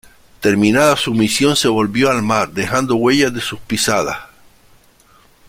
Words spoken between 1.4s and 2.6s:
se volvió al mar,